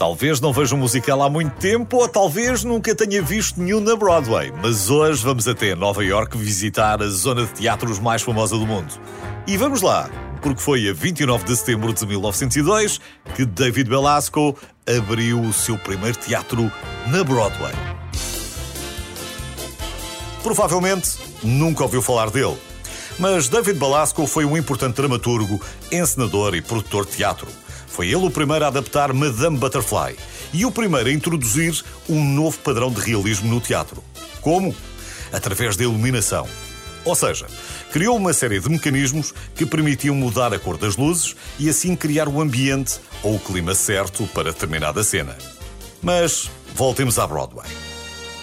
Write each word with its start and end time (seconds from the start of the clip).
Talvez 0.00 0.40
não 0.40 0.50
veja 0.50 0.74
um 0.74 0.78
musical 0.78 1.22
há 1.22 1.28
muito 1.28 1.52
tempo 1.56 1.98
ou 1.98 2.08
talvez 2.08 2.64
nunca 2.64 2.94
tenha 2.94 3.20
visto 3.20 3.60
nenhum 3.60 3.80
na 3.80 3.94
Broadway, 3.94 4.50
mas 4.62 4.88
hoje 4.88 5.22
vamos 5.22 5.46
até 5.46 5.74
Nova 5.74 6.02
York 6.02 6.38
visitar 6.38 7.02
a 7.02 7.06
zona 7.06 7.44
de 7.44 7.52
teatros 7.52 7.98
mais 7.98 8.22
famosa 8.22 8.56
do 8.56 8.66
mundo. 8.66 8.94
E 9.46 9.58
vamos 9.58 9.82
lá, 9.82 10.08
porque 10.40 10.58
foi 10.58 10.88
a 10.88 10.94
29 10.94 11.44
de 11.44 11.54
setembro 11.54 11.92
de 11.92 12.06
1902 12.06 12.98
que 13.36 13.44
David 13.44 13.90
Belasco 13.90 14.56
abriu 14.88 15.38
o 15.38 15.52
seu 15.52 15.76
primeiro 15.76 16.16
teatro 16.16 16.72
na 17.08 17.22
Broadway. 17.22 17.74
Provavelmente 20.42 21.18
nunca 21.42 21.82
ouviu 21.82 22.00
falar 22.00 22.30
dele. 22.30 22.56
Mas 23.18 23.48
David 23.48 23.78
Belasco 23.78 24.26
foi 24.26 24.44
um 24.44 24.56
importante 24.56 24.96
dramaturgo, 24.96 25.60
encenador 25.90 26.54
e 26.54 26.62
produtor 26.62 27.04
de 27.04 27.12
teatro. 27.12 27.48
Foi 27.86 28.06
ele 28.06 28.26
o 28.26 28.30
primeiro 28.30 28.64
a 28.64 28.68
adaptar 28.68 29.12
Madame 29.12 29.58
Butterfly 29.58 30.16
e 30.52 30.64
o 30.64 30.70
primeiro 30.70 31.08
a 31.08 31.12
introduzir 31.12 31.82
um 32.08 32.24
novo 32.24 32.58
padrão 32.58 32.90
de 32.90 33.00
realismo 33.00 33.52
no 33.52 33.60
teatro. 33.60 34.02
Como? 34.40 34.74
Através 35.32 35.76
da 35.76 35.84
iluminação. 35.84 36.48
Ou 37.04 37.14
seja, 37.14 37.46
criou 37.92 38.16
uma 38.16 38.32
série 38.32 38.60
de 38.60 38.68
mecanismos 38.68 39.32
que 39.54 39.64
permitiam 39.64 40.14
mudar 40.14 40.52
a 40.52 40.58
cor 40.58 40.76
das 40.76 40.96
luzes 40.96 41.34
e 41.58 41.68
assim 41.68 41.96
criar 41.96 42.28
o 42.28 42.40
ambiente 42.40 43.00
ou 43.22 43.36
o 43.36 43.40
clima 43.40 43.74
certo 43.74 44.26
para 44.28 44.52
determinada 44.52 45.02
cena. 45.02 45.36
Mas 46.02 46.50
voltemos 46.74 47.18
à 47.18 47.26
Broadway. 47.26 47.68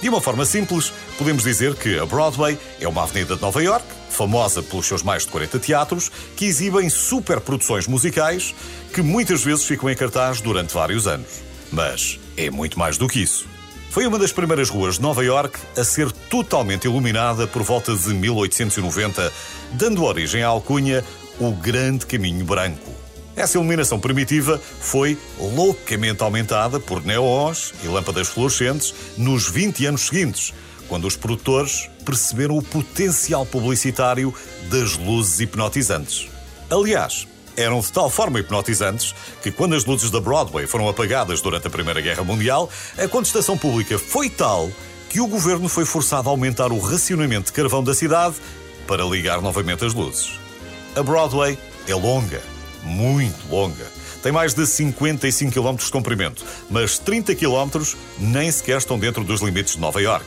De 0.00 0.08
uma 0.08 0.20
forma 0.20 0.44
simples, 0.44 0.92
podemos 1.16 1.42
dizer 1.42 1.74
que 1.74 1.98
a 1.98 2.04
Broadway 2.04 2.58
é 2.80 2.86
uma 2.86 3.02
avenida 3.02 3.36
de 3.36 3.42
Nova 3.42 3.62
York, 3.62 3.86
famosa 4.14 4.62
pelos 4.62 4.86
seus 4.86 5.02
mais 5.02 5.24
de 5.24 5.28
40 5.28 5.58
teatros, 5.58 6.10
que 6.36 6.44
exibem 6.44 6.88
superproduções 6.88 7.86
musicais 7.86 8.54
que 8.92 9.02
muitas 9.02 9.42
vezes 9.42 9.64
ficam 9.64 9.90
em 9.90 9.96
cartaz 9.96 10.40
durante 10.40 10.74
vários 10.74 11.06
anos. 11.06 11.42
Mas 11.70 12.18
é 12.36 12.50
muito 12.50 12.78
mais 12.78 12.96
do 12.96 13.08
que 13.08 13.20
isso. 13.20 13.46
Foi 13.90 14.06
uma 14.06 14.18
das 14.18 14.32
primeiras 14.32 14.70
ruas 14.70 14.96
de 14.96 15.02
Nova 15.02 15.24
York 15.24 15.56
a 15.76 15.84
ser 15.84 16.10
totalmente 16.10 16.84
iluminada 16.84 17.46
por 17.46 17.62
volta 17.62 17.94
de 17.94 18.12
1890, 18.12 19.32
dando 19.72 20.02
origem 20.02 20.42
à 20.42 20.48
alcunha 20.48 21.04
o 21.38 21.52
Grande 21.52 22.04
Caminho 22.04 22.44
Branco. 22.44 22.92
Essa 23.36 23.56
iluminação 23.56 23.98
primitiva 23.98 24.60
foi 24.80 25.18
loucamente 25.38 26.22
aumentada 26.22 26.78
por 26.78 27.04
neons 27.04 27.72
e 27.82 27.88
lâmpadas 27.88 28.28
fluorescentes 28.28 28.94
nos 29.16 29.48
20 29.48 29.86
anos 29.86 30.02
seguintes, 30.02 30.52
quando 30.88 31.06
os 31.06 31.16
produtores 31.16 31.88
perceberam 32.04 32.56
o 32.56 32.62
potencial 32.62 33.44
publicitário 33.46 34.32
das 34.70 34.96
luzes 34.96 35.40
hipnotizantes. 35.40 36.28
Aliás, 36.70 37.26
eram 37.56 37.80
de 37.80 37.92
tal 37.92 38.10
forma 38.10 38.40
hipnotizantes 38.40 39.14
que, 39.42 39.50
quando 39.50 39.74
as 39.74 39.84
luzes 39.84 40.10
da 40.10 40.20
Broadway 40.20 40.66
foram 40.66 40.88
apagadas 40.88 41.40
durante 41.40 41.66
a 41.66 41.70
Primeira 41.70 42.00
Guerra 42.00 42.24
Mundial, 42.24 42.68
a 42.98 43.08
contestação 43.08 43.56
pública 43.56 43.98
foi 43.98 44.28
tal 44.28 44.70
que 45.08 45.20
o 45.20 45.26
governo 45.26 45.68
foi 45.68 45.84
forçado 45.84 46.28
a 46.28 46.32
aumentar 46.32 46.72
o 46.72 46.78
racionamento 46.78 47.46
de 47.46 47.52
carvão 47.52 47.84
da 47.84 47.94
cidade 47.94 48.34
para 48.86 49.04
ligar 49.04 49.40
novamente 49.40 49.84
as 49.84 49.94
luzes. 49.94 50.38
A 50.96 51.02
Broadway 51.02 51.58
é 51.86 51.94
longa, 51.94 52.42
muito 52.82 53.48
longa. 53.48 53.86
Tem 54.22 54.32
mais 54.32 54.54
de 54.54 54.66
55 54.66 55.52
km 55.52 55.76
de 55.76 55.90
comprimento, 55.90 56.44
mas 56.70 56.98
30 56.98 57.34
km 57.34 57.94
nem 58.18 58.50
sequer 58.50 58.78
estão 58.78 58.98
dentro 58.98 59.22
dos 59.22 59.40
limites 59.40 59.74
de 59.74 59.80
Nova 59.80 60.00
York. 60.00 60.24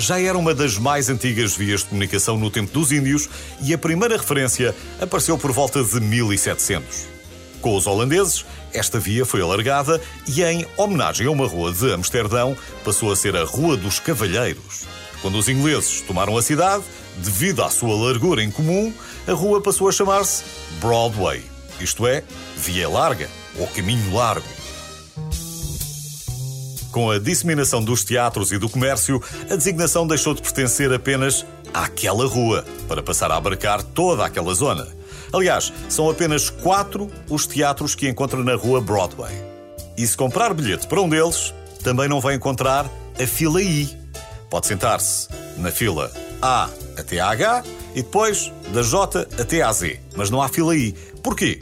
Já 0.00 0.18
era 0.18 0.38
uma 0.38 0.54
das 0.54 0.78
mais 0.78 1.10
antigas 1.10 1.54
vias 1.54 1.80
de 1.80 1.88
comunicação 1.88 2.38
no 2.38 2.50
tempo 2.50 2.72
dos 2.72 2.90
índios 2.90 3.28
e 3.60 3.74
a 3.74 3.78
primeira 3.78 4.16
referência 4.16 4.74
apareceu 4.98 5.36
por 5.36 5.52
volta 5.52 5.84
de 5.84 6.00
1700. 6.00 7.06
Com 7.60 7.76
os 7.76 7.86
holandeses, 7.86 8.46
esta 8.72 8.98
via 8.98 9.26
foi 9.26 9.42
alargada 9.42 10.00
e, 10.26 10.42
em 10.42 10.66
homenagem 10.78 11.26
a 11.26 11.30
uma 11.30 11.46
rua 11.46 11.70
de 11.70 11.92
Amsterdão, 11.92 12.56
passou 12.82 13.12
a 13.12 13.16
ser 13.16 13.36
a 13.36 13.44
Rua 13.44 13.76
dos 13.76 14.00
Cavalheiros. 14.00 14.86
Quando 15.20 15.36
os 15.36 15.50
ingleses 15.50 16.00
tomaram 16.00 16.34
a 16.38 16.40
cidade, 16.40 16.82
devido 17.18 17.62
à 17.62 17.68
sua 17.68 17.94
largura 17.94 18.42
em 18.42 18.50
comum, 18.50 18.94
a 19.28 19.32
rua 19.32 19.60
passou 19.60 19.86
a 19.86 19.92
chamar-se 19.92 20.42
Broadway, 20.80 21.42
isto 21.78 22.06
é, 22.06 22.24
Via 22.56 22.88
Larga 22.88 23.28
ou 23.58 23.66
Caminho 23.66 24.14
Largo. 24.14 24.59
Com 26.90 27.10
a 27.10 27.18
disseminação 27.18 27.82
dos 27.82 28.02
teatros 28.02 28.50
e 28.50 28.58
do 28.58 28.68
comércio, 28.68 29.22
a 29.48 29.54
designação 29.54 30.06
deixou 30.06 30.34
de 30.34 30.42
pertencer 30.42 30.92
apenas 30.92 31.46
àquela 31.72 32.26
rua, 32.26 32.64
para 32.88 33.02
passar 33.02 33.30
a 33.30 33.36
abarcar 33.36 33.82
toda 33.82 34.24
aquela 34.24 34.52
zona. 34.54 34.88
Aliás, 35.32 35.72
são 35.88 36.10
apenas 36.10 36.50
quatro 36.50 37.08
os 37.28 37.46
teatros 37.46 37.94
que 37.94 38.08
encontra 38.08 38.42
na 38.42 38.56
rua 38.56 38.80
Broadway. 38.80 39.32
E 39.96 40.04
se 40.04 40.16
comprar 40.16 40.52
bilhete 40.52 40.88
para 40.88 41.00
um 41.00 41.08
deles, 41.08 41.54
também 41.84 42.08
não 42.08 42.20
vai 42.20 42.34
encontrar 42.34 42.90
a 43.20 43.26
fila 43.26 43.62
I. 43.62 43.88
Pode 44.48 44.66
sentar-se 44.66 45.28
na 45.58 45.70
fila 45.70 46.10
A 46.42 46.68
até 46.96 47.20
H 47.20 47.62
e 47.94 48.02
depois 48.02 48.52
da 48.72 48.82
J 48.82 49.28
até 49.38 49.62
a 49.62 49.72
Z. 49.72 50.00
Mas 50.16 50.28
não 50.28 50.42
há 50.42 50.48
fila 50.48 50.74
I. 50.74 50.92
Porquê? 51.22 51.60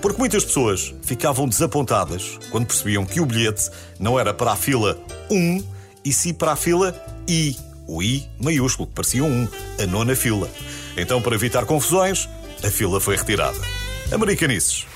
Porque 0.00 0.18
muitas 0.18 0.44
pessoas 0.44 0.94
ficavam 1.02 1.48
desapontadas 1.48 2.38
quando 2.50 2.66
percebiam 2.66 3.04
que 3.04 3.20
o 3.20 3.26
bilhete 3.26 3.70
não 3.98 4.18
era 4.18 4.32
para 4.32 4.52
a 4.52 4.56
fila 4.56 4.98
1 5.30 5.64
e 6.04 6.12
sim 6.12 6.32
para 6.32 6.52
a 6.52 6.56
fila 6.56 6.94
I. 7.28 7.56
O 7.86 8.02
I 8.02 8.28
maiúsculo, 8.38 8.86
que 8.86 8.94
parecia 8.94 9.24
um, 9.24 9.48
a 9.82 9.86
nona 9.86 10.14
fila. 10.14 10.48
Então, 10.96 11.22
para 11.22 11.34
evitar 11.34 11.64
confusões, 11.64 12.28
a 12.62 12.70
fila 12.70 13.00
foi 13.00 13.16
retirada. 13.16 13.58
Americanices. 14.12 14.86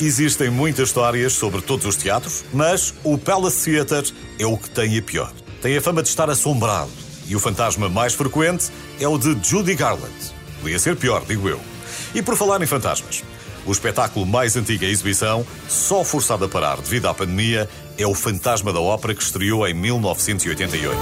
Existem 0.00 0.50
muitas 0.50 0.88
histórias 0.88 1.34
sobre 1.34 1.62
todos 1.62 1.86
os 1.86 1.96
teatros, 1.96 2.44
mas 2.52 2.94
o 3.04 3.16
Palace 3.16 3.70
Theatre 3.70 4.12
é 4.38 4.46
o 4.46 4.56
que 4.56 4.68
tem 4.70 4.98
a 4.98 5.02
pior. 5.02 5.32
Tem 5.62 5.76
a 5.76 5.80
fama 5.80 6.02
de 6.02 6.08
estar 6.08 6.28
assombrado 6.28 6.90
e 7.26 7.36
o 7.36 7.40
fantasma 7.40 7.88
mais 7.88 8.12
frequente 8.14 8.70
é 8.98 9.06
o 9.06 9.16
de 9.16 9.36
Judy 9.48 9.74
Garland. 9.74 10.12
Podia 10.60 10.78
ser 10.78 10.96
pior, 10.96 11.24
digo 11.26 11.48
eu. 11.48 11.73
E 12.14 12.22
por 12.22 12.36
falar 12.36 12.62
em 12.62 12.66
fantasmas, 12.66 13.24
o 13.66 13.72
espetáculo 13.72 14.24
mais 14.24 14.56
antigo 14.56 14.84
em 14.84 14.88
exibição, 14.88 15.44
só 15.68 16.04
forçado 16.04 16.44
a 16.44 16.48
parar 16.48 16.76
devido 16.76 17.06
à 17.06 17.14
pandemia, 17.14 17.68
é 17.98 18.06
o 18.06 18.14
Fantasma 18.14 18.72
da 18.72 18.80
Ópera 18.80 19.14
que 19.14 19.22
estreou 19.22 19.66
em 19.66 19.74
1988. 19.74 20.96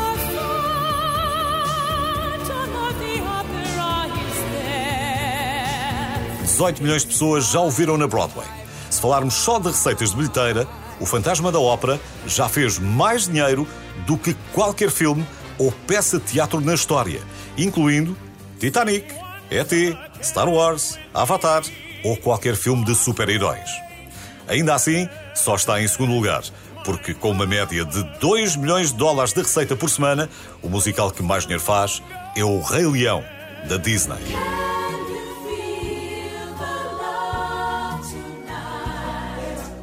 18 6.44 6.82
milhões 6.82 7.02
de 7.02 7.08
pessoas 7.08 7.46
já 7.46 7.60
o 7.60 7.70
viram 7.70 7.96
na 7.96 8.06
Broadway. 8.06 8.46
Se 8.88 9.00
falarmos 9.00 9.34
só 9.34 9.58
de 9.58 9.68
receitas 9.68 10.10
de 10.10 10.16
bilheteira, 10.16 10.68
o 11.00 11.06
Fantasma 11.06 11.50
da 11.50 11.58
Ópera 11.58 11.98
já 12.26 12.48
fez 12.48 12.78
mais 12.78 13.26
dinheiro 13.26 13.66
do 14.06 14.16
que 14.16 14.34
qualquer 14.52 14.90
filme 14.90 15.26
ou 15.58 15.72
peça 15.86 16.18
de 16.18 16.24
teatro 16.24 16.60
na 16.60 16.74
história, 16.74 17.20
incluindo 17.56 18.16
Titanic, 18.60 19.12
E.T., 19.50 20.11
Star 20.22 20.48
Wars, 20.48 20.98
Avatar 21.12 21.62
ou 22.04 22.16
qualquer 22.16 22.56
filme 22.56 22.84
de 22.84 22.94
super-heróis. 22.94 23.70
Ainda 24.48 24.74
assim, 24.74 25.08
só 25.34 25.54
está 25.54 25.80
em 25.80 25.88
segundo 25.88 26.14
lugar, 26.14 26.42
porque 26.84 27.14
com 27.14 27.30
uma 27.30 27.46
média 27.46 27.84
de 27.84 28.02
2 28.18 28.56
milhões 28.56 28.90
de 28.90 28.96
dólares 28.96 29.32
de 29.32 29.40
receita 29.40 29.76
por 29.76 29.88
semana, 29.88 30.28
o 30.62 30.68
musical 30.68 31.10
que 31.10 31.22
mais 31.22 31.44
dinheiro 31.44 31.62
faz 31.62 32.02
é 32.36 32.44
o 32.44 32.60
Rei 32.60 32.86
Leão, 32.86 33.24
da 33.68 33.76
Disney. 33.76 34.71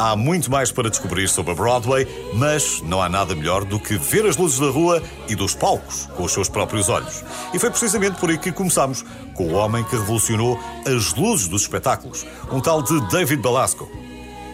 Há 0.02 0.16
muito 0.16 0.50
mais 0.50 0.72
para 0.72 0.90
descobrir 0.90 1.28
sobre 1.28 1.52
a 1.52 1.56
Broadway, 1.56 2.08
mas 2.34 2.82
não 2.84 3.02
há 3.02 3.10
nada 3.10 3.36
melhor 3.36 3.66
do 3.66 3.78
que 3.78 3.98
ver 3.98 4.26
as 4.26 4.38
luzes 4.38 4.58
da 4.58 4.70
rua 4.70 5.04
e 5.28 5.36
dos 5.36 5.54
palcos 5.54 6.08
com 6.16 6.24
os 6.24 6.32
seus 6.32 6.48
próprios 6.48 6.88
olhos. 6.88 7.22
E 7.54 7.60
foi 7.60 7.70
precisamente 7.70 8.18
por 8.18 8.30
aí 8.30 8.38
que 8.38 8.50
começamos, 8.50 9.04
com 9.34 9.50
o 9.50 9.56
homem 9.56 9.84
que 9.84 9.98
revolucionou 9.98 10.58
as 10.88 11.14
luzes 11.16 11.50
dos 11.50 11.64
espetáculos, 11.64 12.26
um 12.50 12.62
tal 12.62 12.82
de 12.82 12.98
David 13.10 13.42
Belasco. 13.42 13.92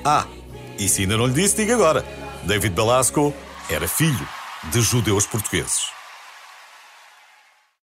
Ah, 0.03 0.25
e 0.80 0.89
se 0.89 1.01
ainda 1.03 1.15
não 1.15 1.27
lhe 1.27 1.33
disse, 1.33 1.57
diga 1.57 1.75
agora: 1.75 2.03
David 2.44 2.74
Belasco 2.74 3.31
era 3.69 3.88
filho 3.88 4.27
de 4.71 4.81
judeus 4.81 5.27
portugueses. 5.27 5.94